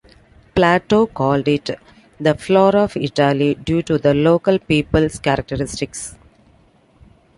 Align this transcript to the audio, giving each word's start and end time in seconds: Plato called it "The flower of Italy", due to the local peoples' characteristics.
Plato 0.55 1.05
called 1.05 1.47
it 1.47 1.69
"The 2.19 2.33
flower 2.33 2.75
of 2.75 2.97
Italy", 2.97 3.53
due 3.53 3.83
to 3.83 3.99
the 3.99 4.15
local 4.15 4.57
peoples' 4.57 5.19
characteristics. 5.19 6.15